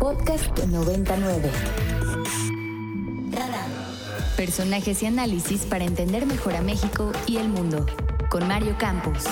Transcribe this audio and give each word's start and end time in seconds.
Podcast 0.00 0.58
99. 0.64 1.50
Personajes 4.34 5.02
y 5.02 5.06
análisis 5.06 5.66
para 5.66 5.84
entender 5.84 6.24
mejor 6.24 6.54
a 6.54 6.62
México 6.62 7.12
y 7.26 7.36
el 7.36 7.50
mundo. 7.50 7.84
Con 8.30 8.48
Mario 8.48 8.76
Campos. 8.78 9.26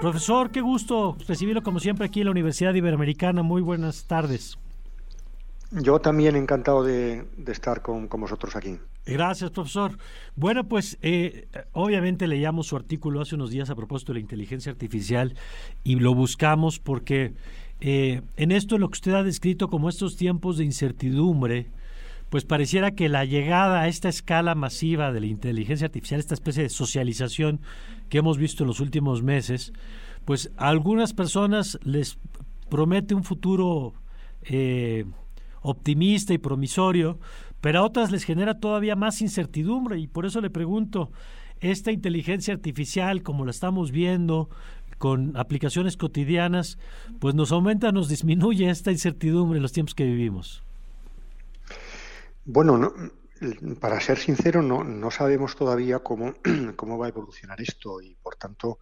Profesor, 0.00 0.50
qué 0.50 0.62
gusto 0.62 1.18
recibirlo 1.28 1.62
como 1.62 1.78
siempre 1.78 2.06
aquí 2.06 2.20
en 2.20 2.24
la 2.24 2.30
Universidad 2.30 2.72
Iberoamericana. 2.72 3.42
Muy 3.42 3.60
buenas 3.60 4.06
tardes. 4.06 4.58
Yo 5.70 5.98
también 5.98 6.36
encantado 6.36 6.82
de, 6.82 7.26
estar 7.46 7.82
con, 7.82 8.08
vosotros 8.08 8.56
aquí. 8.56 8.78
Gracias, 9.04 9.50
profesor. 9.50 9.98
Bueno, 10.36 10.66
pues 10.66 10.96
eh, 11.02 11.48
obviamente 11.72 12.26
leíamos 12.26 12.68
su 12.68 12.76
artículo 12.76 13.20
hace 13.20 13.34
unos 13.34 13.50
días 13.50 13.68
a 13.68 13.74
propósito 13.74 14.12
de 14.12 14.20
la 14.20 14.22
inteligencia 14.22 14.72
artificial 14.72 15.34
y 15.84 15.96
lo 15.96 16.14
buscamos 16.14 16.78
porque 16.78 17.34
eh, 17.80 18.22
en 18.36 18.52
esto 18.52 18.78
lo 18.78 18.88
que 18.88 18.96
usted 18.96 19.14
ha 19.14 19.22
descrito 19.22 19.68
como 19.68 19.88
estos 19.88 20.16
tiempos 20.16 20.56
de 20.58 20.64
incertidumbre, 20.64 21.70
pues 22.28 22.44
pareciera 22.44 22.90
que 22.90 23.08
la 23.08 23.24
llegada 23.24 23.80
a 23.80 23.88
esta 23.88 24.08
escala 24.08 24.54
masiva 24.54 25.12
de 25.12 25.20
la 25.20 25.26
inteligencia 25.26 25.86
artificial, 25.86 26.20
esta 26.20 26.34
especie 26.34 26.62
de 26.62 26.68
socialización 26.68 27.60
que 28.08 28.18
hemos 28.18 28.36
visto 28.36 28.64
en 28.64 28.68
los 28.68 28.80
últimos 28.80 29.22
meses, 29.22 29.72
pues 30.24 30.50
a 30.56 30.68
algunas 30.68 31.14
personas 31.14 31.78
les 31.84 32.18
promete 32.68 33.14
un 33.14 33.24
futuro 33.24 33.94
eh, 34.42 35.06
optimista 35.62 36.34
y 36.34 36.38
promisorio, 36.38 37.18
pero 37.60 37.80
a 37.80 37.84
otras 37.84 38.10
les 38.10 38.24
genera 38.24 38.60
todavía 38.60 38.94
más 38.94 39.22
incertidumbre. 39.22 39.98
Y 39.98 40.06
por 40.06 40.26
eso 40.26 40.40
le 40.40 40.50
pregunto, 40.50 41.10
esta 41.60 41.90
inteligencia 41.92 42.54
artificial, 42.54 43.22
como 43.22 43.44
la 43.44 43.50
estamos 43.50 43.90
viendo, 43.90 44.48
con 44.98 45.36
aplicaciones 45.36 45.96
cotidianas, 45.96 46.78
pues 47.20 47.34
nos 47.34 47.52
aumenta, 47.52 47.92
nos 47.92 48.08
disminuye 48.08 48.68
esta 48.68 48.90
incertidumbre 48.90 49.58
en 49.58 49.62
los 49.62 49.72
tiempos 49.72 49.94
que 49.94 50.04
vivimos. 50.04 50.62
Bueno, 52.44 52.92
para 53.80 54.00
ser 54.00 54.18
sincero, 54.18 54.62
no, 54.62 54.84
no 54.84 55.10
sabemos 55.10 55.54
todavía 55.56 56.00
cómo, 56.00 56.34
cómo 56.76 56.98
va 56.98 57.06
a 57.06 57.10
evolucionar 57.10 57.60
esto 57.60 58.00
y 58.00 58.14
por 58.16 58.36
tanto 58.36 58.78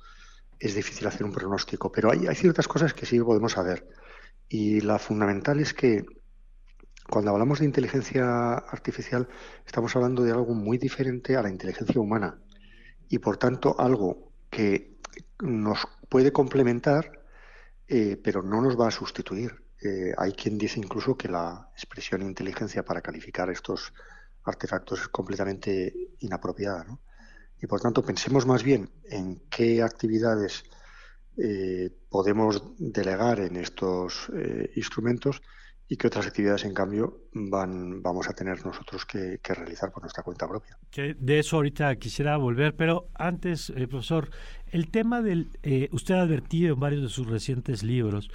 es 0.58 0.74
difícil 0.74 1.06
hacer 1.06 1.24
un 1.24 1.32
pronóstico, 1.32 1.92
pero 1.92 2.10
hay, 2.10 2.26
hay 2.26 2.34
ciertas 2.34 2.66
cosas 2.66 2.94
que 2.94 3.06
sí 3.06 3.20
podemos 3.20 3.52
saber. 3.52 3.86
Y 4.48 4.80
la 4.80 4.98
fundamental 4.98 5.60
es 5.60 5.74
que 5.74 6.04
cuando 7.08 7.30
hablamos 7.30 7.60
de 7.60 7.66
inteligencia 7.66 8.54
artificial, 8.54 9.28
estamos 9.66 9.94
hablando 9.94 10.22
de 10.22 10.32
algo 10.32 10.54
muy 10.54 10.78
diferente 10.78 11.36
a 11.36 11.42
la 11.42 11.50
inteligencia 11.50 12.00
humana 12.00 12.38
y, 13.08 13.19
por 13.19 13.36
tanto, 13.36 13.78
algo 13.78 14.32
que 14.50 14.96
nos 15.41 15.86
puede 16.08 16.32
complementar, 16.32 17.24
eh, 17.88 18.20
pero 18.22 18.42
no 18.42 18.60
nos 18.60 18.78
va 18.78 18.88
a 18.88 18.90
sustituir. 18.90 19.54
Eh, 19.82 20.12
hay 20.16 20.32
quien 20.32 20.58
dice 20.58 20.80
incluso 20.80 21.16
que 21.16 21.28
la 21.28 21.70
expresión 21.72 22.22
inteligencia 22.22 22.84
para 22.84 23.02
calificar 23.02 23.50
estos 23.50 23.92
artefactos 24.44 25.02
es 25.02 25.08
completamente 25.08 25.92
inapropiada. 26.20 26.86
Y 27.60 27.66
por 27.66 27.80
tanto, 27.80 28.02
pensemos 28.02 28.46
más 28.46 28.62
bien 28.62 28.90
en 29.04 29.42
qué 29.50 29.82
actividades 29.82 30.64
eh, 31.36 31.90
podemos 32.08 32.62
delegar 32.78 33.41
en 33.41 33.56
estos 33.56 34.30
instrumentos 34.74 35.42
y 35.88 35.96
qué 35.96 36.08
otras 36.08 36.26
actividades, 36.26 36.64
en 36.64 36.74
cambio, 36.74 37.20
van, 37.32 38.02
vamos 38.02 38.28
a 38.28 38.32
tener 38.32 38.64
nosotros 38.66 39.06
que, 39.06 39.38
realizar 39.44 39.92
por 39.92 40.02
nuestra 40.02 40.24
cuenta 40.24 40.48
propia. 40.48 40.76
de 40.92 41.38
eso 41.38 41.56
ahorita 41.56 41.94
quisiera 41.96 42.36
volver, 42.36 42.74
pero 42.74 43.08
antes, 43.14 43.70
eh, 43.70 43.86
profesor, 43.86 44.30
el 44.72 44.90
tema 44.90 45.22
del... 45.22 45.48
Eh, 45.62 45.88
usted 45.92 46.14
ha 46.14 46.22
advertido 46.22 46.74
en 46.74 46.80
varios 46.80 47.02
de 47.02 47.08
sus 47.08 47.28
recientes 47.28 47.84
libros 47.84 48.30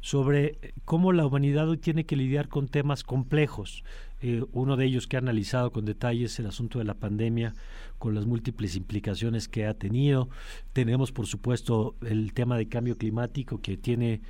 sobre 0.00 0.58
cómo 0.84 1.12
la 1.12 1.26
humanidad 1.26 1.68
hoy 1.68 1.78
tiene 1.78 2.04
que 2.04 2.16
lidiar 2.16 2.48
con 2.48 2.68
temas 2.68 3.04
complejos. 3.04 3.84
Eh, 4.20 4.42
uno 4.52 4.76
de 4.76 4.86
ellos 4.86 5.06
que 5.06 5.16
ha 5.16 5.18
analizado 5.18 5.72
con 5.72 5.84
detalles 5.84 6.38
el 6.38 6.46
asunto 6.46 6.78
de 6.78 6.84
la 6.84 6.94
pandemia, 6.94 7.54
con 7.98 8.14
las 8.14 8.26
múltiples 8.26 8.76
implicaciones 8.76 9.48
que 9.48 9.66
ha 9.66 9.74
tenido. 9.74 10.28
Tenemos, 10.72 11.12
por 11.12 11.26
supuesto, 11.26 11.94
el 12.02 12.32
tema 12.32 12.56
de 12.56 12.68
cambio 12.68 12.96
climático 12.96 13.60
que 13.60 13.76
tiene 13.76 14.20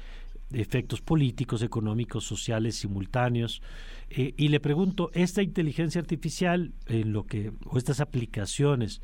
efectos 0.53 1.01
políticos, 1.01 1.63
económicos, 1.63 2.25
sociales 2.25 2.77
simultáneos. 2.77 3.63
Eh, 4.11 4.35
y 4.37 4.49
le 4.49 4.61
pregunto, 4.61 5.11
¿esta 5.15 5.43
inteligencia 5.43 6.01
artificial, 6.01 6.73
en 6.87 7.13
lo 7.13 7.27
que, 7.27 7.53
o 7.67 7.79
estas 7.79 8.01
aplicaciones, 8.01 9.01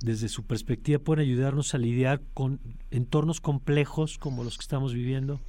desde 0.00 0.28
su 0.28 0.44
perspectiva, 0.46 0.98
pueden 0.98 1.24
ayudarnos 1.24 1.74
a 1.74 1.78
lidiar 1.78 2.22
con 2.34 2.60
entornos 2.90 3.40
complejos 3.40 4.18
como 4.18 4.44
los 4.44 4.56
que 4.56 4.62
estamos 4.62 4.94
viviendo? 4.94 5.40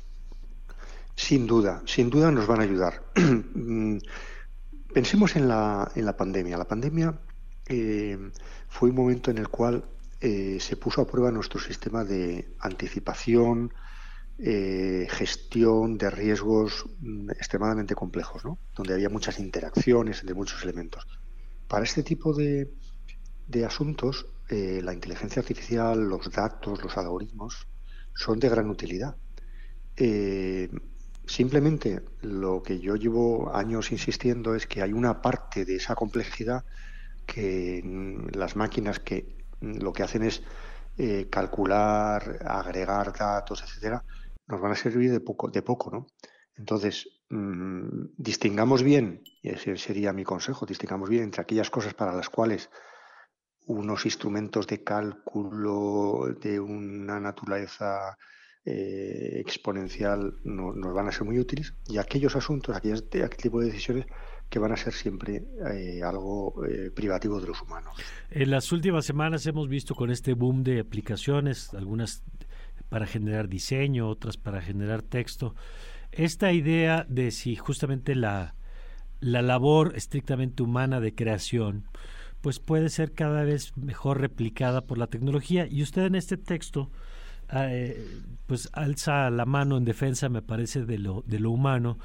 Sin 1.15 1.47
duda, 1.47 1.81
sin 1.85 2.09
duda 2.09 2.31
nos 2.31 2.47
van 2.47 2.61
a 2.61 2.63
ayudar. 2.63 3.03
Mm, 3.53 3.97
pensemos 4.93 5.35
en 5.35 5.47
la, 5.47 5.91
en 5.95 6.05
la 6.05 6.15
pandemia. 6.15 6.57
La 6.57 6.65
pandemia 6.65 7.19
eh, 7.67 8.17
fue 8.67 8.89
un 8.89 8.95
momento 8.95 9.29
en 9.29 9.37
el 9.37 9.49
cual 9.49 9.83
eh, 10.21 10.57
se 10.59 10.75
puso 10.75 11.01
a 11.01 11.07
prueba 11.07 11.31
nuestro 11.31 11.59
sistema 11.59 12.03
de 12.03 12.49
anticipación, 12.59 13.73
eh, 14.41 15.05
gestión 15.09 15.97
de 15.97 16.09
riesgos 16.09 16.85
mm, 17.01 17.29
extremadamente 17.31 17.93
complejos, 17.93 18.45
¿no? 18.45 18.57
donde 18.73 18.93
había 18.93 19.09
muchas 19.09 19.37
interacciones 19.37 20.21
entre 20.21 20.33
muchos 20.33 20.63
elementos. 20.63 21.05
Para 21.67 21.83
este 21.83 22.03
tipo 22.03 22.33
de, 22.33 22.71
asuntos, 23.65 24.27
eh, 24.47 24.79
la 24.81 24.93
inteligencia 24.93 25.41
artificial, 25.41 26.07
los 26.07 26.31
datos, 26.31 26.81
los 26.81 26.97
algoritmos 26.97 27.67
son 28.15 28.39
de 28.39 28.47
gran 28.47 28.69
utilidad. 28.69 29.17
Eh, 29.97 30.69
simplemente 31.25 32.01
lo 32.21 32.63
que 32.63 32.79
yo 32.79 32.95
llevo 32.95 33.53
años 33.53 33.91
insistiendo 33.91 34.55
es 34.55 34.67
que 34.67 34.81
hay 34.81 34.93
una 34.93 35.21
parte 35.21 35.65
de 35.65 35.75
esa 35.75 35.95
complejidad 35.95 36.63
que 37.25 37.81
mm, 37.83 38.37
las 38.37 38.55
máquinas 38.55 39.01
que 39.01 39.35
mm, 39.59 39.79
lo 39.79 39.91
que 39.91 40.03
hacen 40.03 40.23
es 40.23 40.41
calcular, 41.29 42.39
agregar 42.45 43.17
datos, 43.17 43.63
etcétera, 43.63 44.03
nos 44.49 44.59
van 44.59 44.71
a 44.71 44.75
servir 44.75 45.11
de 45.11 45.21
poco, 45.21 45.49
de 45.49 45.61
poco 45.61 45.91
¿no? 45.91 46.07
Entonces, 46.55 47.07
mm, 47.29 48.07
distingamos 48.17 48.83
bien, 48.83 49.23
y 49.41 49.49
ese 49.49 49.77
sería 49.77 50.11
mi 50.11 50.25
consejo, 50.25 50.65
distingamos 50.65 51.07
bien 51.07 51.23
entre 51.23 51.41
aquellas 51.41 51.69
cosas 51.69 51.93
para 51.93 52.13
las 52.13 52.29
cuales 52.29 52.69
unos 53.65 54.05
instrumentos 54.05 54.67
de 54.67 54.83
cálculo 54.83 56.35
de 56.41 56.59
una 56.59 57.19
naturaleza 57.19 58.17
eh, 58.65 59.39
exponencial 59.39 60.33
nos 60.43 60.93
van 60.93 61.07
a 61.07 61.11
ser 61.11 61.23
muy 61.23 61.39
útiles 61.39 61.73
y 61.87 61.97
aquellos 61.97 62.35
asuntos, 62.35 62.75
aquellos, 62.75 63.03
aquel 63.03 63.37
tipo 63.37 63.61
de 63.61 63.67
decisiones 63.67 64.05
que 64.49 64.59
van 64.59 64.73
a 64.73 64.77
ser 64.77 64.91
siempre 64.91 65.45
eh, 65.71 66.01
algo 66.03 66.65
eh, 66.65 66.91
privativo 66.91 67.39
de 67.39 67.47
los 67.47 67.61
humanos. 67.61 67.95
En 68.31 68.51
las 68.51 68.71
últimas 68.71 69.05
semanas 69.05 69.45
hemos 69.45 69.69
visto 69.69 69.95
con 69.95 70.09
este 70.09 70.33
boom 70.33 70.63
de 70.63 70.79
aplicaciones, 70.81 71.73
algunas 71.73 72.23
para 72.89 73.05
generar 73.07 73.47
diseño, 73.47 74.09
otras 74.09 74.37
para 74.37 74.61
generar 74.61 75.01
texto. 75.01 75.55
Esta 76.11 76.51
idea 76.51 77.05
de 77.07 77.31
si 77.31 77.55
justamente 77.55 78.15
la, 78.15 78.55
la 79.19 79.41
labor 79.41 79.93
estrictamente 79.95 80.63
humana 80.63 80.99
de 80.99 81.15
creación, 81.15 81.85
pues 82.41 82.59
puede 82.59 82.89
ser 82.89 83.13
cada 83.13 83.43
vez 83.43 83.75
mejor 83.77 84.19
replicada 84.19 84.81
por 84.81 84.97
la 84.97 85.07
tecnología. 85.07 85.67
Y 85.67 85.83
usted 85.83 86.05
en 86.05 86.15
este 86.15 86.37
texto, 86.37 86.89
eh, 87.53 88.05
pues 88.47 88.69
alza 88.73 89.29
la 89.29 89.45
mano 89.45 89.77
en 89.77 89.85
defensa, 89.85 90.29
me 90.29 90.41
parece, 90.41 90.85
de 90.85 90.97
lo, 90.97 91.23
de 91.27 91.39
lo 91.39 91.51
humano, 91.51 91.97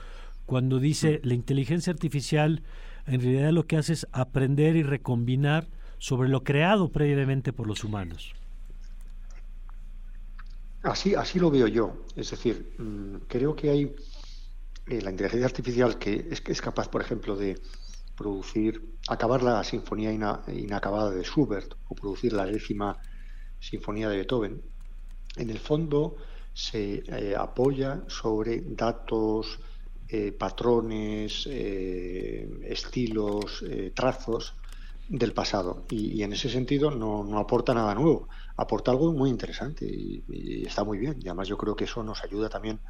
cuando 0.46 0.78
dice 0.78 1.20
la 1.24 1.34
inteligencia 1.34 1.92
artificial 1.92 2.62
en 3.06 3.20
realidad 3.20 3.50
lo 3.52 3.66
que 3.66 3.76
hace 3.76 3.92
es 3.92 4.06
aprender 4.12 4.76
y 4.76 4.82
recombinar 4.82 5.68
sobre 5.98 6.28
lo 6.28 6.42
creado 6.42 6.90
previamente 6.90 7.52
por 7.52 7.66
los 7.66 7.84
humanos. 7.84 8.34
Así, 10.84 11.14
así 11.14 11.38
lo 11.38 11.50
veo 11.50 11.66
yo. 11.66 12.04
Es 12.14 12.30
decir, 12.30 12.74
mm, 12.78 13.26
creo 13.26 13.56
que 13.56 13.70
hay 13.70 13.96
eh, 14.86 15.00
la 15.00 15.10
inteligencia 15.10 15.46
artificial 15.46 15.98
que 15.98 16.28
es, 16.30 16.42
es, 16.46 16.60
capaz, 16.60 16.88
por 16.88 17.00
ejemplo, 17.00 17.36
de 17.36 17.58
producir, 18.14 18.94
acabar 19.08 19.42
la 19.42 19.64
sinfonía 19.64 20.12
inacabada 20.12 21.10
de 21.10 21.24
Schubert 21.24 21.74
o 21.88 21.94
producir 21.94 22.34
la 22.34 22.44
décima 22.44 22.98
sinfonía 23.58 24.10
de 24.10 24.18
Beethoven. 24.18 24.62
En 25.36 25.48
el 25.48 25.58
fondo 25.58 26.16
se 26.52 27.02
eh, 27.06 27.34
apoya 27.34 28.04
sobre 28.06 28.60
datos, 28.66 29.58
eh, 30.06 30.32
patrones, 30.32 31.46
estilos, 32.66 33.64
trazos 33.94 34.54
del 35.08 35.32
pasado. 35.32 35.84
Y, 35.90 36.22
en 36.22 36.32
ese 36.32 36.48
sentido 36.48 36.90
no, 36.90 37.24
no, 37.24 37.38
aporta 37.38 37.74
nada 37.74 37.94
nuevo, 37.94 38.28
aporta 38.56 38.90
algo 38.90 39.12
muy 39.12 39.30
interesante 39.30 39.84
y, 39.86 40.64
está 40.66 40.84
muy 40.84 40.98
bien. 40.98 41.16
Y 41.20 41.28
además 41.28 41.48
yo 41.48 41.56
creo 41.56 41.76
que 41.76 41.84
eso 41.84 42.02
nos 42.02 42.22
ayuda 42.22 42.48
también 42.48 42.80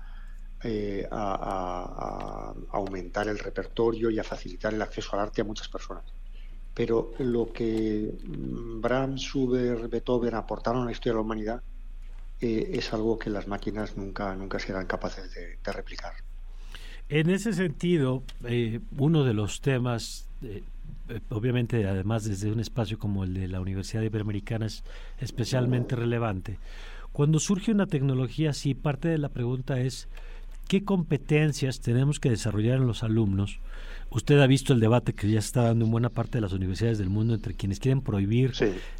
eh, 0.63 1.07
a, 1.11 2.55
aumentar 2.71 3.29
el 3.29 3.39
repertorio 3.39 4.11
y 4.11 4.19
a 4.19 4.25
facilitar 4.25 4.75
el 4.75 4.83
acceso 4.83 5.11
al 5.15 5.21
arte 5.21 5.43
a 5.43 5.45
muchas 5.45 5.69
personas. 5.69 6.05
Pero 6.73 7.13
lo 7.19 7.53
que 7.53 8.13
Brahms, 8.25 9.23
Schubert, 9.23 9.89
Beethoven 9.89 10.35
aportaron 10.35 10.83
a 10.83 10.87
la 10.87 10.93
historia 10.93 11.13
de 11.13 11.17
la 11.19 11.23
humanidad 11.23 11.63
eh, 12.41 12.71
es 12.73 12.93
algo 12.93 13.19
que 13.19 13.31
las 13.31 13.47
máquinas 13.47 13.97
nunca, 13.97 14.35
nunca 14.35 14.59
serán 14.59 14.87
capaces 14.87 15.33
de 15.33 15.73
replicar. 15.73 16.15
En 17.09 17.29
ese 17.29 17.53
sentido, 17.53 18.23
eh, 18.45 18.81
uno 18.97 19.25
de 19.25 19.35
los 19.35 19.61
temas, 19.61 20.27
obviamente 21.29 21.87
además 21.87 22.25
desde 22.25 22.51
un 22.51 22.61
espacio 22.61 22.99
como 22.99 23.25
el 23.25 23.35
de 23.35 23.49
la 23.49 23.61
Universidad 23.61 24.03
Iberoamericana 24.03 24.67
es 24.67 24.85
especialmente 25.19 25.97
relevante, 25.97 26.59
cuando 27.15 27.39
surge 27.39 27.71
una 27.71 27.87
tecnología 27.87 28.51
así, 28.51 28.75
parte 28.75 29.07
de 29.07 29.19
la 29.19 29.29
pregunta 29.29 29.79
es, 29.81 30.09
¿qué 30.67 30.83
competencias 30.83 31.81
tenemos 31.81 32.19
que 32.19 32.29
desarrollar 32.29 32.79
en 32.79 32.89
los 32.89 33.05
alumnos? 33.05 33.61
Usted 34.11 34.41
ha 34.41 34.49
visto 34.49 34.73
el 34.73 34.81
debate 34.81 35.13
que 35.13 35.31
ya 35.31 35.39
está 35.39 35.63
dando 35.63 35.85
en 35.85 35.93
buena 35.93 36.09
parte 36.09 36.39
de 36.39 36.43
las 36.43 36.53
universidades 36.53 36.99
del 36.99 37.11
mundo 37.11 37.35
entre 37.35 37.55
quienes 37.55 37.79
quieren 37.79 38.01
prohibir, 38.01 38.53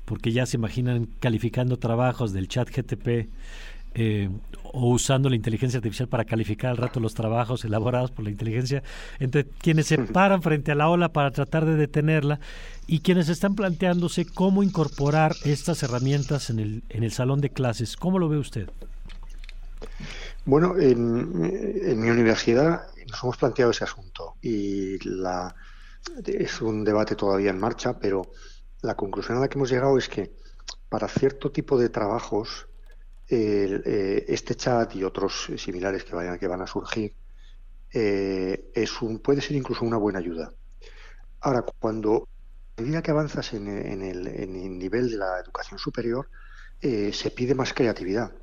porque 0.05 0.31
ya 0.31 0.47
se 0.47 0.57
imaginan 0.57 1.09
calificando 1.19 1.77
trabajos 1.77 2.33
del 2.33 2.47
chat 2.47 2.69
GTP 2.71 3.29
eh, 3.95 4.29
o 4.73 4.91
usando 4.91 5.29
la 5.29 5.37
inteligencia 5.37 5.79
artificial 5.79 6.09
para 6.09 6.25
calificar 6.25 6.71
al 6.71 6.77
rato 6.77 6.99
los 6.99 7.15
trabajos 7.15 7.65
elaborados 7.65 8.11
por 8.11 8.25
la 8.25 8.31
inteligencia, 8.31 8.83
entre 9.21 9.45
quienes 9.47 9.87
se 9.87 9.99
paran 9.99 10.43
frente 10.43 10.73
a 10.73 10.75
la 10.75 10.89
ola 10.89 11.13
para 11.13 11.31
tratar 11.31 11.65
de 11.65 11.77
detenerla 11.77 12.41
y 12.87 13.01
quienes 13.01 13.29
están 13.29 13.55
planteándose 13.55 14.27
cómo 14.27 14.63
incorporar 14.63 15.37
estas 15.45 15.83
herramientas 15.83 16.51
en 16.51 16.59
el, 16.59 16.83
en 16.89 17.05
el 17.05 17.13
salón 17.13 17.41
de 17.41 17.51
clases. 17.51 17.97
¿Cómo 17.97 18.19
lo 18.19 18.29
ve 18.29 18.39
usted? 18.39 18.69
Bueno, 20.45 20.77
en, 20.79 22.01
mi 22.01 22.11
universidad 22.11 22.83
nos 23.09 23.23
hemos 23.23 23.37
planteado 23.37 23.71
ese 23.71 23.85
asunto 23.85 24.35
y 24.43 24.99
la, 25.09 25.55
es 26.27 26.61
un 26.61 26.85
debate 26.85 27.17
todavía 27.17 27.51
en 27.51 27.59
marcha, 27.59 27.99
pero 27.99 28.31
la 28.83 28.95
conclusión 28.95 29.39
a 29.39 29.41
la 29.41 29.49
que 29.49 29.57
hemos 29.57 29.71
llegado 29.71 29.97
es 29.97 30.09
que 30.09 30.33
para 30.91 31.09
cierto 31.09 31.51
tipo 31.51 31.79
de 31.79 31.89
trabajos 31.89 32.67
eh, 33.29 34.25
este 34.29 34.55
chat 34.55 34.95
y 34.97 35.05
otros 35.05 35.51
similares 35.57 36.05
que 36.05 36.15
vayan 36.15 36.39
que 36.39 36.47
van 36.47 36.61
a 36.61 36.67
surgir 36.67 37.15
eh, 37.93 38.71
es 38.75 39.01
un, 39.01 39.21
puede 39.21 39.41
ser 39.41 39.57
incluso 39.57 39.85
una 39.85 39.97
buena 39.97 40.19
ayuda. 40.19 40.53
Ahora, 41.41 41.65
cuando 41.79 42.29
a 42.77 42.83
medida 42.83 43.03
que 43.03 43.13
avanzas 43.13 43.55
en, 43.55 43.69
el, 43.69 44.79
nivel 44.79 45.11
de 45.11 45.17
la 45.17 45.39
educación 45.39 45.79
superior, 45.79 46.29
eh, 46.81 47.13
se 47.13 47.31
pide 47.31 47.55
más 47.55 47.73
creatividad. 47.73 48.35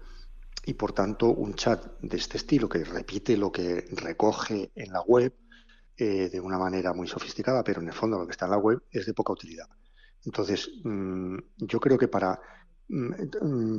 Y 0.66 0.76
por 0.76 0.94
tanto, 0.94 1.28
un 1.28 1.54
chat 1.56 2.00
de 2.02 2.18
este 2.18 2.38
estilo 2.38 2.70
que 2.70 2.84
repite 2.84 3.36
lo 3.36 3.52
que 3.52 3.88
recoge 3.92 4.72
en 4.76 4.94
la 4.94 5.02
web 5.02 5.34
de 5.98 6.40
una 6.40 6.58
manera 6.58 6.94
muy 6.94 7.08
sofisticada, 7.08 7.64
pero 7.64 7.80
en 7.80 7.88
el 7.88 7.94
fondo 7.94 8.18
lo 8.18 8.26
que 8.26 8.32
está 8.32 8.46
en 8.46 8.52
la 8.52 8.58
web 8.58 8.82
es 8.90 9.06
de 9.06 9.14
poca 9.14 9.34
utilidad. 9.34 9.68
Entonces, 10.26 10.70
mm, 10.84 11.38
yo 11.58 11.80
creo 11.80 11.98
que 11.98 12.08
para 12.08 12.40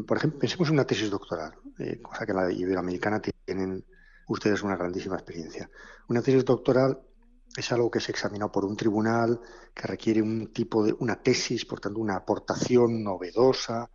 por 0.07 0.17
ejemplo, 0.17 0.39
pensemos 0.39 0.69
en 0.69 0.75
una 0.75 0.87
tesis 0.87 1.11
doctoral, 1.11 1.53
eh, 1.79 2.01
cosa 2.01 2.25
que 2.25 2.33
en 2.33 2.39
la 2.39 2.51
iberoamericana 2.51 3.21
tienen 3.21 3.85
ustedes 4.29 4.63
una 4.63 4.77
grandísima 4.77 5.17
experiencia. 5.17 5.69
Una 6.09 6.23
tesis 6.23 6.45
doctoral 6.45 6.99
es 7.55 7.71
algo 7.73 7.91
que 7.91 7.99
es 7.99 8.09
examinado 8.09 8.51
por 8.51 8.65
un 8.65 8.77
tribunal, 8.77 9.41
que 9.75 9.87
requiere 9.87 10.23
un 10.23 10.53
tipo 10.53 10.83
de 10.83 10.95
una 10.99 11.17
tesis, 11.17 11.67
por 11.67 11.81
tanto, 11.81 12.01
una 12.01 12.17
aportación 12.17 13.03
novedosa. 13.05 13.91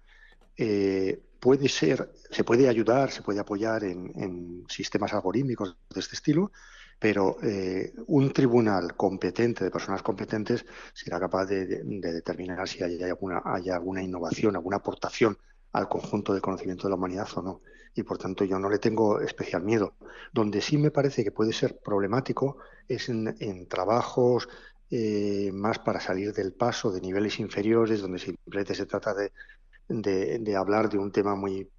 Eh, 0.56 1.20
puede 1.40 1.68
ser, 1.68 2.14
se 2.30 2.44
puede 2.44 2.70
ayudar, 2.70 3.12
se 3.12 3.24
puede 3.24 3.40
apoyar 3.40 3.84
en 3.86 4.66
sistemas 4.70 5.14
algorítmicos 5.14 5.78
de 5.90 6.00
este 6.00 6.16
estilo, 6.16 6.52
pero 7.00 7.38
eh, 7.44 7.94
un 8.08 8.32
tribunal 8.34 8.96
competente, 8.96 9.64
de 9.64 9.72
personas 9.72 10.02
competentes, 10.02 10.66
será 10.94 11.20
capaz 11.20 11.46
de, 11.46 11.84
determinar 11.84 12.68
si 12.68 12.84
hay 12.84 13.02
alguna, 13.04 14.02
innovación, 14.02 14.56
alguna 14.56 14.78
aportación 14.78 15.38
al 15.74 15.88
conjunto 15.88 16.34
de 16.34 16.42
conocimiento 16.42 16.84
de 16.84 16.90
la 16.90 16.96
humanidad 16.96 17.28
o 17.36 17.42
no. 17.42 17.62
Y 17.94 18.04
por 18.04 18.18
tanto 18.18 18.44
yo 18.46 18.58
no 18.60 18.70
le 18.70 18.80
tengo 18.80 19.20
especial 19.22 19.64
miedo. 19.64 19.96
Donde 20.34 20.62
sí 20.62 20.78
me 20.78 20.92
parece 20.92 21.24
que 21.24 21.32
puede 21.32 21.54
ser 21.54 21.80
problemático 21.80 22.58
es 22.88 23.10
en, 23.10 23.68
trabajos 23.68 24.50
eh, 24.90 25.52
más 25.54 25.80
para 25.80 26.00
salir 26.00 26.34
del 26.34 26.54
paso 26.54 26.92
de 26.92 27.02
niveles 27.02 27.40
inferiores, 27.40 28.02
donde 28.02 28.20
simplemente 28.20 28.74
se 28.74 28.86
trata 28.86 29.14
de, 29.14 30.56
hablar 30.56 30.90
de 30.90 30.98
un 30.98 31.12
tema 31.12 31.36
muy 31.36 31.70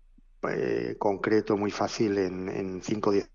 eh, 0.49 0.97
concreto, 0.99 1.57
muy 1.57 1.71
fácil 1.71 2.19
en 2.19 2.81
5 2.83 3.11
o 3.11 3.13
10 3.13 3.31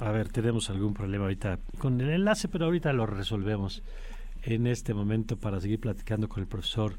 a 0.00 0.10
ver, 0.10 0.28
tenemos 0.28 0.70
algún 0.70 0.94
problema 0.94 1.24
ahorita 1.24 1.58
con 1.78 2.00
el 2.00 2.10
enlace, 2.10 2.48
pero 2.48 2.66
ahorita 2.66 2.92
lo 2.92 3.06
resolvemos 3.06 3.82
en 4.42 4.66
este 4.66 4.94
momento 4.94 5.36
para 5.36 5.60
seguir 5.60 5.80
platicando 5.80 6.28
con 6.28 6.42
el 6.42 6.48
profesor 6.48 6.96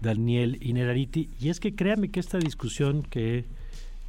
Daniel 0.00 0.58
Inerariti. 0.60 1.30
Y 1.40 1.48
es 1.48 1.60
que 1.60 1.74
créame 1.74 2.10
que 2.10 2.20
esta 2.20 2.38
discusión 2.38 3.02
que, 3.02 3.44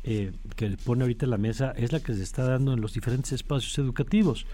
eh, 0.04 0.32
que 0.56 0.78
pone 0.84 1.04
ahorita 1.04 1.26
en 1.26 1.32
la 1.32 1.38
mesa 1.38 1.72
es 1.72 1.92
la 1.92 2.00
que 2.00 2.14
se 2.14 2.24
está 2.24 2.44
dando 2.44 2.74
en 2.74 2.82
los 2.82 2.94
diferentes 2.94 3.32
espacios 3.32 3.78
educativos. 3.80 4.46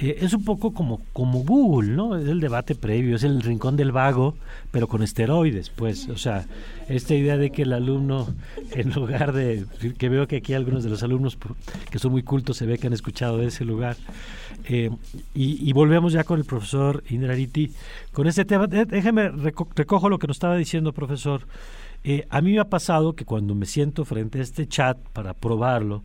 Eh, 0.00 0.18
es 0.20 0.32
un 0.32 0.44
poco 0.44 0.72
como, 0.72 1.00
como 1.12 1.40
Google, 1.40 1.90
¿no? 1.90 2.16
Es 2.16 2.28
el 2.28 2.38
debate 2.38 2.76
previo, 2.76 3.16
es 3.16 3.24
el 3.24 3.42
rincón 3.42 3.76
del 3.76 3.90
vago, 3.90 4.36
pero 4.70 4.86
con 4.86 5.02
esteroides, 5.02 5.70
pues. 5.70 6.08
O 6.08 6.16
sea, 6.16 6.46
esta 6.88 7.14
idea 7.14 7.36
de 7.36 7.50
que 7.50 7.62
el 7.62 7.72
alumno, 7.72 8.28
en 8.72 8.92
lugar 8.92 9.32
de. 9.32 9.66
que 9.98 10.08
veo 10.08 10.28
que 10.28 10.36
aquí 10.36 10.54
algunos 10.54 10.84
de 10.84 10.90
los 10.90 11.02
alumnos 11.02 11.36
que 11.90 11.98
son 11.98 12.12
muy 12.12 12.22
cultos 12.22 12.56
se 12.56 12.66
ve 12.66 12.78
que 12.78 12.86
han 12.86 12.92
escuchado 12.92 13.38
de 13.38 13.46
ese 13.46 13.64
lugar. 13.64 13.96
Eh, 14.68 14.90
y, 15.34 15.72
volvemos 15.72 16.12
ya 16.12 16.24
con 16.24 16.38
el 16.38 16.44
profesor 16.44 17.02
Indrariti 17.08 17.72
con 18.12 18.28
este 18.28 18.44
tema. 18.44 18.68
Déjeme, 18.68 19.30
recojo 19.30 20.08
lo 20.08 20.18
que 20.18 20.28
nos 20.28 20.36
estaba 20.36 20.56
diciendo, 20.56 20.92
profesor. 20.92 21.42
Eh, 22.04 22.26
a 22.30 22.40
mí 22.40 22.52
me 22.52 22.60
ha 22.60 22.68
pasado 22.68 23.14
que 23.14 23.24
cuando 23.24 23.56
me 23.56 23.66
siento 23.66 24.04
frente 24.04 24.38
a 24.38 24.42
este 24.42 24.68
chat 24.68 24.96
para 25.12 25.34
probarlo, 25.34 26.04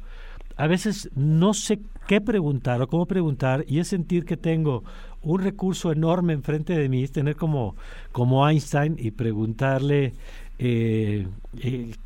a 0.55 0.67
veces 0.67 1.09
no 1.15 1.53
sé 1.53 1.79
qué 2.07 2.21
preguntar 2.21 2.81
o 2.81 2.87
cómo 2.87 3.05
preguntar 3.05 3.65
y 3.67 3.79
es 3.79 3.87
sentir 3.87 4.25
que 4.25 4.37
tengo 4.37 4.83
un 5.21 5.41
recurso 5.41 5.91
enorme 5.91 6.33
enfrente 6.33 6.77
de 6.77 6.89
mí, 6.89 7.03
es 7.03 7.11
tener 7.11 7.35
como, 7.35 7.75
como 8.11 8.47
Einstein 8.47 8.97
y 8.99 9.11
preguntarle 9.11 10.13
eh, 10.59 11.27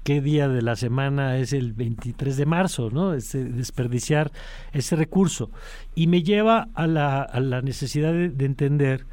qué 0.03 0.21
día 0.21 0.47
de 0.47 0.61
la 0.61 0.75
semana 0.75 1.37
es 1.37 1.51
el 1.51 1.73
23 1.73 2.37
de 2.37 2.45
marzo, 2.45 2.89
¿no? 2.91 3.11
desperdiciar 3.11 4.31
ese 4.71 4.95
recurso. 4.95 5.49
Y 5.95 6.07
me 6.07 6.21
lleva 6.21 6.67
a 6.75 6.87
la, 6.87 7.21
a 7.23 7.39
la 7.39 7.61
necesidad 7.61 8.13
de 8.13 8.45
entender 8.45 9.05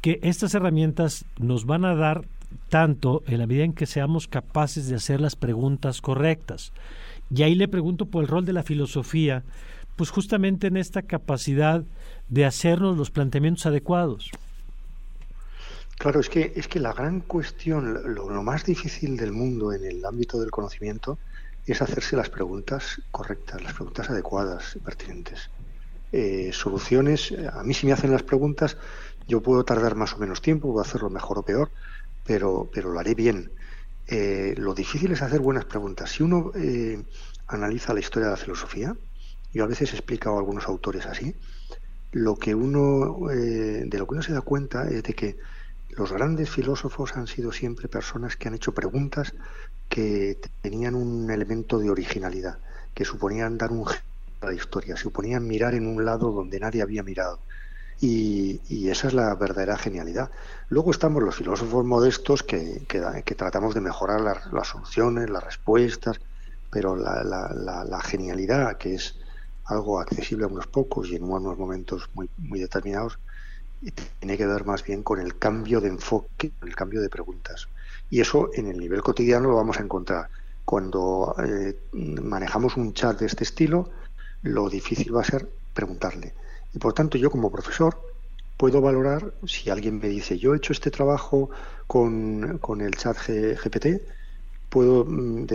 que 0.00 0.18
estas 0.22 0.54
herramientas 0.54 1.24
nos 1.38 1.66
van 1.66 1.84
a 1.84 1.94
dar 1.94 2.26
tanto 2.68 3.22
en 3.26 3.38
la 3.38 3.46
medida 3.46 3.64
en 3.64 3.72
que 3.72 3.86
seamos 3.86 4.28
capaces 4.28 4.88
de 4.88 4.96
hacer 4.96 5.20
las 5.20 5.36
preguntas 5.36 6.00
correctas. 6.00 6.72
Y 7.34 7.42
ahí 7.42 7.54
le 7.54 7.68
pregunto 7.68 8.06
por 8.06 8.22
el 8.22 8.28
rol 8.28 8.44
de 8.44 8.52
la 8.52 8.62
filosofía, 8.62 9.42
pues 9.96 10.10
justamente 10.10 10.66
en 10.66 10.76
esta 10.76 11.02
capacidad 11.02 11.84
de 12.28 12.44
hacernos 12.44 12.96
los 12.96 13.10
planteamientos 13.10 13.66
adecuados. 13.66 14.30
Claro, 15.98 16.20
es 16.20 16.28
que, 16.28 16.52
es 16.54 16.68
que 16.68 16.78
la 16.78 16.92
gran 16.92 17.20
cuestión, 17.20 18.14
lo, 18.14 18.42
más 18.42 18.64
difícil 18.64 19.16
del 19.16 19.32
mundo 19.32 19.72
en 19.72 19.84
el 19.84 20.04
ámbito 20.04 20.38
del 20.38 20.50
conocimiento 20.50 21.18
es 21.66 21.80
hacerse 21.80 22.16
las 22.16 22.28
preguntas 22.28 23.00
correctas, 23.10 23.62
las 23.62 23.72
preguntas 23.72 24.10
adecuadas, 24.10 24.78
pertinentes. 24.84 25.50
Eh, 26.12 26.50
soluciones, 26.52 27.34
a 27.52 27.64
mí 27.64 27.74
si 27.74 27.86
me 27.86 27.92
hacen 27.92 28.12
las 28.12 28.22
preguntas, 28.22 28.76
yo 29.26 29.40
puedo 29.40 29.64
tardar 29.64 29.96
más 29.96 30.12
o 30.12 30.18
menos 30.18 30.42
tiempo, 30.42 30.68
puedo 30.70 30.84
hacerlo 30.84 31.10
mejor 31.10 31.38
o 31.38 31.42
peor, 31.42 31.70
pero, 32.24 32.68
pero 32.72 32.92
lo 32.92 33.00
haré 33.00 33.14
bien. 33.14 33.50
Eh, 34.08 34.54
lo 34.56 34.74
difícil 34.74 35.12
es 35.12 35.22
hacer 35.22 35.40
buenas 35.40 35.64
preguntas. 35.64 36.10
Si 36.10 36.22
uno 36.22 36.52
eh, 36.54 37.02
analiza 37.48 37.94
la 37.94 38.00
historia 38.00 38.26
de 38.28 38.32
la 38.32 38.36
filosofía, 38.36 38.96
yo 39.52 39.64
a 39.64 39.66
veces 39.66 39.92
he 39.92 39.96
explicado 39.96 40.36
a 40.36 40.38
algunos 40.38 40.66
autores 40.68 41.06
así, 41.06 41.34
lo 42.12 42.36
que 42.36 42.54
uno, 42.54 43.30
eh, 43.30 43.84
de 43.86 43.98
lo 43.98 44.06
que 44.06 44.14
uno 44.14 44.22
se 44.22 44.32
da 44.32 44.40
cuenta 44.42 44.88
es 44.88 45.02
de 45.02 45.14
que 45.14 45.36
los 45.90 46.12
grandes 46.12 46.50
filósofos 46.50 47.16
han 47.16 47.26
sido 47.26 47.52
siempre 47.52 47.88
personas 47.88 48.36
que 48.36 48.48
han 48.48 48.54
hecho 48.54 48.72
preguntas 48.72 49.34
que 49.88 50.38
tenían 50.60 50.94
un 50.94 51.30
elemento 51.30 51.78
de 51.78 51.90
originalidad, 51.90 52.58
que 52.94 53.04
suponían 53.04 53.58
dar 53.58 53.72
un 53.72 53.86
a 54.40 54.46
la 54.46 54.54
historia, 54.54 54.96
suponían 54.96 55.46
mirar 55.46 55.74
en 55.74 55.86
un 55.86 56.04
lado 56.04 56.30
donde 56.30 56.60
nadie 56.60 56.82
había 56.82 57.02
mirado 57.02 57.40
y, 58.00 58.88
esa 58.88 59.08
es 59.08 59.14
la 59.14 59.34
verdadera 59.34 59.76
genialidad. 59.76 60.30
Luego 60.68 60.90
estamos 60.90 61.22
los 61.22 61.34
filósofos 61.34 61.84
modestos 61.84 62.42
que, 62.42 62.84
que, 62.86 63.34
tratamos 63.34 63.74
de 63.74 63.80
mejorar 63.80 64.20
las 64.20 64.68
soluciones, 64.68 65.30
las 65.30 65.44
respuestas, 65.44 66.20
pero 66.70 66.96
la, 66.96 67.22
la, 67.24 68.00
genialidad, 68.00 68.76
que 68.76 68.94
es 68.94 69.16
algo 69.64 70.00
accesible 70.00 70.44
a 70.44 70.48
unos 70.48 70.66
pocos 70.66 71.08
y 71.08 71.16
en 71.16 71.24
unos 71.24 71.58
momentos 71.58 72.08
muy, 72.14 72.28
muy 72.38 72.60
determinados, 72.60 73.18
tiene 74.18 74.36
que 74.36 74.46
ver 74.46 74.64
más 74.64 74.82
bien 74.84 75.02
con 75.02 75.20
el 75.20 75.38
cambio 75.38 75.80
de 75.80 75.88
enfoque, 75.88 76.52
el 76.62 76.74
cambio 76.74 77.00
de 77.00 77.08
preguntas. 77.08 77.68
Y 78.10 78.20
eso 78.20 78.50
en 78.54 78.68
el 78.68 78.78
nivel 78.78 79.02
cotidiano 79.02 79.48
lo 79.50 79.56
vamos 79.56 79.78
a 79.78 79.82
encontrar. 79.82 80.28
Cuando 80.64 81.34
eh, 81.44 81.78
manejamos 81.92 82.76
un 82.76 82.92
chat 82.92 83.18
de 83.18 83.26
este 83.26 83.44
estilo, 83.44 83.90
lo 84.42 84.68
difícil 84.68 85.14
va 85.14 85.22
a 85.22 85.24
ser 85.24 85.48
preguntarle 85.72 86.34
y 86.76 86.78
por 86.78 86.92
tanto 86.92 87.18
yo 87.18 87.30
como 87.30 87.50
profesor 87.50 87.98
puedo 88.56 88.80
valorar 88.80 89.32
si 89.46 89.70
alguien 89.70 89.98
me 89.98 90.08
dice 90.08 90.38
yo 90.38 90.54
he 90.54 90.58
hecho 90.58 90.72
este 90.72 90.90
trabajo 90.90 91.50
con, 91.86 92.60
el 92.80 92.94
chat 92.96 93.16
GPT, 93.26 94.02
puedo, 94.68 95.04
mm, 95.04 95.46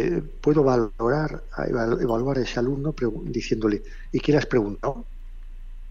puedo 0.42 0.64
valorar, 0.64 1.44
evaluar 1.68 2.38
a 2.38 2.42
ese 2.42 2.60
alumno 2.60 2.96
diciéndole, 3.24 3.84
¿y 4.12 4.20
qué 4.20 4.32
le 4.32 4.38
has 4.40 4.46
preguntado? 4.46 5.06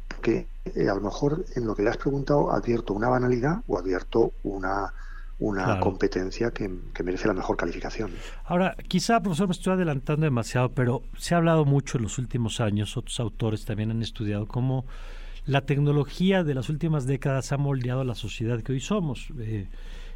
porque 0.08 0.48
eh, 0.74 0.88
a 0.88 0.94
lo 0.94 1.00
mejor 1.00 1.44
en 1.54 1.66
lo 1.66 1.74
que 1.74 1.82
le 1.82 1.90
has 1.90 1.96
preguntado 1.96 2.52
advierto 2.52 2.92
una 2.92 3.08
banalidad 3.08 3.62
o 3.68 3.78
advierto 3.78 4.32
una, 4.42 4.92
una 5.38 5.80
competencia 5.80 6.50
que, 6.50 6.68
merece 7.02 7.26
la 7.26 7.32
mejor 7.32 7.56
calificación. 7.56 8.10
Ahora, 8.44 8.76
quizá, 8.88 9.20
profesor, 9.20 9.48
me 9.48 9.52
estoy 9.52 9.72
adelantando 9.72 10.24
demasiado, 10.24 10.72
pero 10.72 11.02
se 11.16 11.34
ha 11.34 11.38
hablado 11.38 11.64
mucho 11.64 11.96
en 11.96 12.04
los 12.04 12.18
últimos 12.18 12.60
años, 12.60 12.96
otros 12.98 13.18
autores 13.20 13.64
también 13.64 13.90
han 13.90 14.02
estudiado 14.02 14.46
cómo 14.46 14.84
la 15.46 15.62
tecnología 15.62 16.44
de 16.44 16.54
las 16.54 16.68
últimas 16.68 17.06
décadas 17.06 17.52
ha 17.52 17.56
moldeado 17.56 18.04
la 18.04 18.14
sociedad 18.14 18.62
que 18.62 18.72
hoy 18.72 18.80
somos. 18.80 19.28
Eh, 19.38 19.66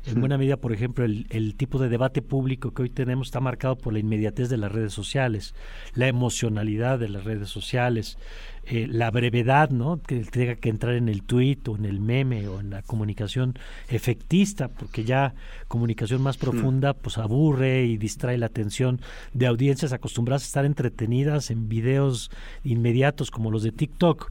en 0.07 0.21
buena 0.21 0.37
medida, 0.37 0.59
por 0.59 0.73
ejemplo, 0.73 1.05
el, 1.05 1.55
tipo 1.57 1.79
de 1.79 1.89
debate 1.89 2.21
público 2.21 2.73
que 2.73 2.83
hoy 2.83 2.91
tenemos 2.91 3.29
está 3.29 3.41
marcado 3.41 3.77
por 3.77 3.95
la 3.95 4.01
inmediatez 4.01 4.51
de 4.51 4.59
las 4.59 4.71
redes 4.71 4.93
sociales, 4.93 5.55
la 5.95 6.09
emocionalidad 6.09 6.99
de 6.99 7.09
las 7.09 7.25
redes 7.25 7.49
sociales, 7.49 8.19
eh, 8.67 8.87
la 8.87 9.11
brevedad, 9.11 9.71
¿no? 9.71 10.03
Que 10.03 10.21
tenga 10.25 10.57
que 10.57 10.69
entrar 10.69 10.95
en 10.95 11.09
el 11.09 11.23
tweet 11.23 11.59
o 11.69 11.77
en 11.77 11.87
el 11.87 12.01
meme 12.01 12.49
o 12.49 12.61
en 12.61 12.71
la 12.71 12.83
comunicación 12.83 13.55
efectista, 13.89 14.69
porque 14.69 15.05
ya 15.05 15.35
comunicación 15.69 16.21
más 16.21 16.37
profunda, 16.37 16.93
pues 16.93 17.17
aburre 17.17 17.85
y 17.87 17.97
distrae 17.97 18.37
la 18.37 18.47
atención 18.47 19.01
de 19.33 19.47
audiencias 19.47 19.95
acostumbradas 19.95 20.43
a 20.43 20.47
estar 20.47 20.65
entretenidas 20.67 21.51
en 21.51 21.69
videos 21.69 22.31
inmediatos 22.63 23.31
como 23.31 23.51
los 23.51 23.63
de 23.63 23.73
TikTok. 23.73 24.31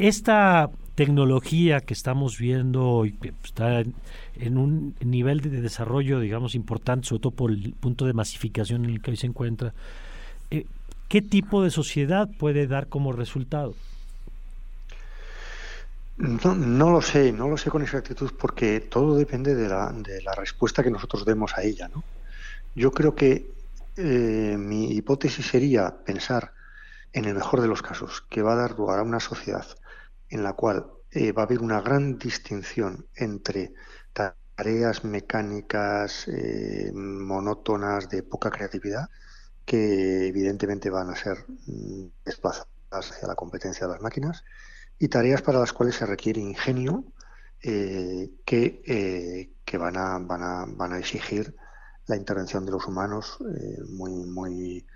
Esta 0.00 0.70
tecnología 0.94 1.80
que 1.80 1.92
estamos 1.92 2.38
viendo 2.38 3.04
y 3.04 3.12
que 3.12 3.34
está 3.44 3.80
en 3.80 4.56
un 4.56 4.94
nivel 5.00 5.42
de 5.42 5.60
desarrollo, 5.60 6.20
digamos, 6.20 6.54
importante, 6.54 7.06
sobre 7.06 7.20
todo 7.20 7.32
por 7.32 7.50
el 7.50 7.74
punto 7.78 8.06
de 8.06 8.14
masificación 8.14 8.86
en 8.86 8.92
el 8.92 9.02
que 9.02 9.10
hoy 9.10 9.18
se 9.18 9.26
encuentra, 9.26 9.74
eh, 10.50 10.64
¿qué 11.08 11.20
tipo 11.20 11.62
de 11.62 11.70
sociedad 11.70 12.30
puede 12.38 12.66
dar 12.66 12.86
como 12.86 13.12
resultado? 13.12 13.74
No, 16.16 16.90
lo 16.90 17.02
sé, 17.02 17.30
no 17.30 17.48
lo 17.48 17.58
sé 17.58 17.68
con 17.68 17.82
exactitud 17.82 18.30
porque 18.40 18.80
todo 18.80 19.16
depende 19.16 19.54
de 19.54 19.68
la, 19.68 19.92
de 19.92 20.22
la 20.22 20.34
respuesta 20.34 20.82
que 20.82 20.90
nosotros 20.90 21.26
demos 21.26 21.52
a 21.58 21.62
ella. 21.62 21.88
¿no? 21.94 22.02
Yo 22.74 22.90
creo 22.90 23.14
que 23.14 23.50
eh, 23.98 24.56
mi 24.58 24.92
hipótesis 24.92 25.44
sería 25.44 25.94
pensar, 26.06 26.52
en 27.12 27.26
el 27.26 27.34
mejor 27.34 27.60
de 27.60 27.68
los 27.68 27.82
casos, 27.82 28.24
que 28.30 28.40
va 28.40 28.54
a 28.54 28.56
dar 28.56 28.78
lugar 28.78 29.00
a 29.00 29.02
una 29.02 29.20
sociedad 29.20 29.66
en 30.30 30.42
la 30.42 30.54
cual 30.54 30.86
eh, 31.10 31.32
va 31.32 31.42
a 31.42 31.44
haber 31.46 31.60
una 31.60 31.80
gran 31.80 32.18
distinción 32.18 33.06
entre 33.14 33.74
tareas 34.12 35.04
mecánicas 35.04 36.28
eh, 36.28 36.92
monótonas 36.94 38.08
de 38.08 38.22
poca 38.22 38.50
creatividad 38.50 39.08
que 39.64 40.28
evidentemente 40.28 40.90
van 40.90 41.10
a 41.10 41.16
ser 41.16 41.46
mm, 41.66 42.06
desplazadas 42.24 42.68
hacia 42.90 43.28
la 43.28 43.34
competencia 43.34 43.86
de 43.86 43.94
las 43.94 44.02
máquinas 44.02 44.44
y 44.98 45.08
tareas 45.08 45.42
para 45.42 45.60
las 45.60 45.72
cuales 45.72 45.96
se 45.96 46.06
requiere 46.06 46.40
ingenio 46.40 47.04
eh, 47.62 48.30
que, 48.44 49.50
que 49.64 49.78
van, 49.78 49.96
a, 49.96 50.18
van, 50.18 50.42
a, 50.42 50.66
van 50.68 50.92
a 50.92 50.98
exigir 50.98 51.56
la 52.06 52.16
intervención 52.16 52.66
de 52.66 52.72
los 52.72 52.86
humanos 52.86 53.38
muy, 53.88 54.12
muy, 54.12 54.86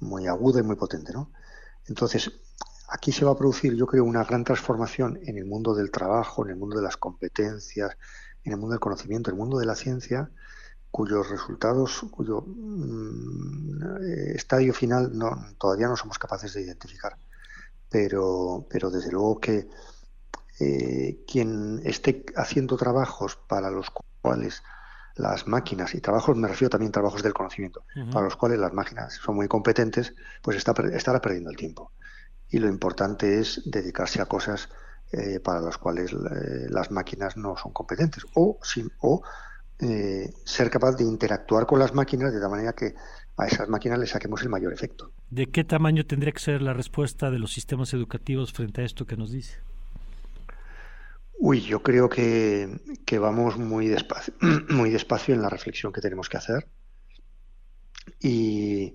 muy 0.00 0.26
aguda 0.26 0.60
y 0.60 0.62
muy 0.62 0.76
potente. 0.76 1.12
¿no? 1.12 1.30
Entonces, 1.86 2.30
aquí 2.94 3.10
se 3.10 3.24
va 3.24 3.32
a 3.32 3.36
producir, 3.36 3.74
yo 3.74 3.86
creo, 3.86 4.04
una 4.04 4.22
gran 4.22 4.44
transformación 4.44 5.18
en 5.24 5.36
el 5.36 5.46
mundo 5.46 5.74
del 5.74 5.90
trabajo, 5.90 6.44
en 6.44 6.50
el 6.50 6.56
mundo 6.56 6.76
de 6.76 6.82
las 6.84 6.96
competencias, 6.96 7.96
en 8.44 8.52
el 8.52 8.58
mundo 8.58 8.74
del 8.74 8.80
conocimiento, 8.80 9.30
en 9.30 9.34
el 9.34 9.40
mundo 9.40 9.58
de 9.58 9.66
la 9.66 9.74
ciencia, 9.74 10.30
cuyos 10.92 11.28
resultados, 11.28 12.06
cuyo 12.12 12.44
mm, 12.46 14.06
estadio 14.36 14.72
final 14.72 15.10
no, 15.12 15.28
todavía 15.58 15.88
no 15.88 15.96
somos 15.96 16.20
capaces 16.20 16.54
de 16.54 16.62
identificar. 16.62 17.16
Pero, 17.90 18.64
pero 18.70 18.90
desde 18.90 19.10
luego 19.10 19.40
que 19.40 19.66
eh, 20.60 21.24
quien 21.26 21.80
esté 21.84 22.24
haciendo 22.36 22.76
trabajos 22.76 23.36
para 23.48 23.70
los 23.70 23.90
cuales 24.22 24.62
las 25.16 25.48
máquinas, 25.48 25.94
y 25.96 26.00
trabajos 26.00 26.36
me 26.36 26.46
refiero 26.46 26.70
también 26.70 26.90
a 26.90 26.92
trabajos 26.92 27.24
del 27.24 27.34
conocimiento, 27.34 27.84
para 28.12 28.24
los 28.24 28.36
cuales 28.36 28.58
las 28.60 28.72
máquinas 28.72 29.14
son 29.14 29.34
muy 29.34 29.48
competentes, 29.48 30.14
pues 30.42 30.56
está, 30.56 30.74
estará 30.92 31.20
perdiendo 31.20 31.50
el 31.50 31.56
tiempo 31.56 31.90
y 32.54 32.60
lo 32.60 32.68
importante 32.68 33.40
es 33.40 33.62
dedicarse 33.64 34.22
a 34.22 34.26
cosas 34.26 34.68
eh, 35.10 35.40
para 35.40 35.60
las 35.60 35.76
cuales 35.76 36.12
eh, 36.12 36.68
las 36.68 36.88
máquinas 36.92 37.36
no 37.36 37.56
son 37.56 37.72
competentes 37.72 38.24
o, 38.34 38.60
o 39.00 39.22
eh, 39.80 40.32
ser 40.44 40.70
capaz 40.70 40.92
de 40.92 41.02
interactuar 41.02 41.66
con 41.66 41.80
las 41.80 41.94
máquinas 41.94 42.32
de 42.32 42.38
la 42.38 42.48
manera 42.48 42.72
que 42.72 42.94
a 43.36 43.46
esas 43.48 43.68
máquinas 43.68 43.98
le 43.98 44.06
saquemos 44.06 44.40
el 44.42 44.50
mayor 44.50 44.72
efecto. 44.72 45.10
¿De 45.30 45.46
qué 45.46 45.64
tamaño 45.64 46.06
tendría 46.06 46.30
que 46.30 46.38
ser 46.38 46.62
la 46.62 46.74
respuesta 46.74 47.28
de 47.28 47.40
los 47.40 47.52
sistemas 47.52 47.92
educativos 47.92 48.52
frente 48.52 48.82
a 48.82 48.84
esto 48.84 49.04
que 49.04 49.16
nos 49.16 49.32
dice? 49.32 49.58
Uy, 51.40 51.60
yo 51.60 51.82
creo 51.82 52.08
que, 52.08 52.68
que 53.04 53.18
vamos 53.18 53.58
muy 53.58 53.88
despacio, 53.88 54.32
muy 54.70 54.90
despacio 54.90 55.34
en 55.34 55.42
la 55.42 55.48
reflexión 55.48 55.92
que 55.92 56.00
tenemos 56.00 56.28
que 56.28 56.36
hacer. 56.36 56.68
Y, 58.20 58.94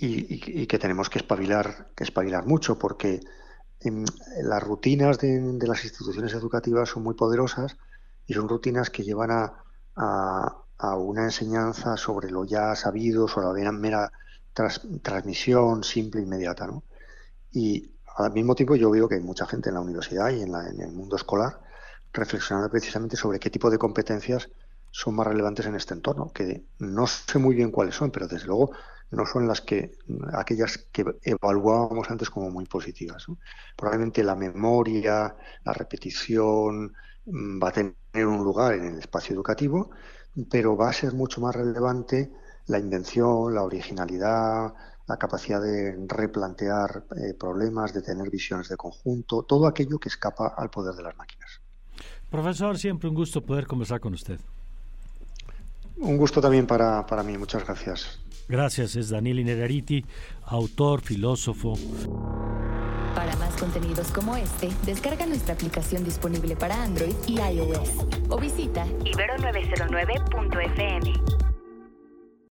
y, 0.00 0.66
que 0.66 0.78
tenemos 0.78 1.10
que 1.10 1.18
espabilar, 1.18 1.88
que 1.94 2.04
espabilar 2.04 2.46
mucho 2.46 2.78
porque 2.78 3.20
em, 3.80 4.04
las 4.42 4.62
rutinas 4.62 5.18
de, 5.18 5.58
las 5.66 5.84
instituciones 5.84 6.32
educativas 6.32 6.88
son 6.88 7.02
muy 7.02 7.14
poderosas 7.14 7.76
y 8.26 8.34
son 8.34 8.48
rutinas 8.48 8.90
que 8.90 9.04
llevan 9.04 9.30
a, 9.30 9.64
una 10.96 11.24
enseñanza 11.24 11.98
sobre 11.98 12.30
lo 12.30 12.46
ya 12.46 12.74
sabido, 12.74 13.28
sobre 13.28 13.62
la 13.62 13.72
mera 13.72 14.10
transmisión 15.02 15.84
simple, 15.84 16.22
inmediata. 16.22 16.66
¿no? 16.66 16.84
Y 17.52 17.92
al 18.16 18.32
mismo 18.32 18.54
tiempo 18.54 18.76
yo 18.76 18.90
veo 18.90 19.06
que 19.06 19.16
hay 19.16 19.20
mucha 19.20 19.46
gente 19.46 19.68
en 19.68 19.74
la 19.74 19.82
universidad 19.82 20.30
y 20.30 20.40
en, 20.40 20.52
la, 20.52 20.66
en 20.68 20.80
el 20.80 20.92
mundo 20.92 21.16
escolar 21.16 21.60
reflexionando 22.12 22.70
precisamente 22.70 23.16
sobre 23.16 23.38
qué 23.38 23.50
tipo 23.50 23.70
de 23.70 23.76
competencias 23.76 24.48
son 24.90 25.14
más 25.14 25.26
relevantes 25.26 25.66
en 25.66 25.76
este 25.76 25.94
entorno, 25.94 26.32
que 26.32 26.64
no 26.78 27.06
sé 27.06 27.38
muy 27.38 27.54
bien 27.54 27.70
cuáles 27.70 27.94
son, 27.94 28.10
pero 28.10 28.26
desde 28.26 28.46
luego 28.46 28.72
no 29.10 29.26
son 29.26 29.48
las 29.48 29.60
que 29.60 29.92
aquellas 30.32 30.78
que 30.92 31.04
evaluábamos 31.22 32.10
antes 32.10 32.30
como 32.30 32.50
muy 32.50 32.66
positivas. 32.66 33.26
Probablemente 33.76 34.22
la 34.22 34.36
memoria, 34.36 35.34
la 35.64 35.72
repetición 35.72 36.92
mm, 37.26 37.62
va 37.62 37.68
a 37.68 37.72
tener 37.72 37.94
un 38.26 38.44
lugar 38.44 38.74
en 38.74 38.86
el 38.86 38.98
espacio 38.98 39.34
educativo, 39.34 39.90
pero 40.50 40.76
va 40.76 40.90
a 40.90 40.92
ser 40.92 41.12
mucho 41.12 41.40
más 41.40 41.54
relevante 41.54 42.30
la 42.66 42.78
invención, 42.78 43.54
la 43.54 43.62
originalidad, 43.62 44.72
la 45.08 45.16
capacidad 45.16 45.60
de 45.60 46.06
replantear 46.06 47.04
eh, 47.16 47.34
problemas, 47.34 47.92
de 47.92 48.02
tener 48.02 48.30
visiones 48.30 48.68
de 48.68 48.76
conjunto, 48.76 49.42
todo 49.42 49.66
aquello 49.66 49.98
que 49.98 50.08
escapa 50.08 50.54
al 50.56 50.70
poder 50.70 50.94
de 50.94 51.02
las 51.02 51.16
máquinas. 51.16 51.60
Profesor, 52.30 52.78
siempre 52.78 53.08
un 53.08 53.16
gusto 53.16 53.44
poder 53.44 53.66
conversar 53.66 53.98
con 53.98 54.14
usted. 54.14 54.38
Un 56.00 56.16
gusto 56.16 56.40
también 56.40 56.66
para, 56.66 57.06
para 57.06 57.22
mí, 57.22 57.36
muchas 57.36 57.62
gracias. 57.64 58.18
Gracias, 58.48 58.96
es 58.96 59.10
Daniel 59.10 59.38
Inerariti, 59.38 60.04
autor, 60.46 61.02
filósofo. 61.02 61.74
Para 63.14 63.36
más 63.36 63.54
contenidos 63.56 64.10
como 64.10 64.36
este, 64.36 64.70
descarga 64.86 65.26
nuestra 65.26 65.54
aplicación 65.54 66.02
disponible 66.04 66.56
para 66.56 66.82
Android 66.82 67.14
y 67.26 67.38
iOS 67.38 67.90
o 68.28 68.38
visita 68.38 68.86
ibero909.fm. 69.04 71.49